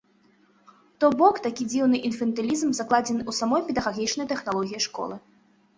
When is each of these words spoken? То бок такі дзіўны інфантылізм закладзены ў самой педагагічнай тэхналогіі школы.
То 1.03 1.11
бок 1.19 1.35
такі 1.47 1.67
дзіўны 1.73 1.97
інфантылізм 2.11 2.69
закладзены 2.79 3.21
ў 3.29 3.43
самой 3.43 3.61
педагагічнай 3.69 4.27
тэхналогіі 4.35 4.79
школы. 4.91 5.15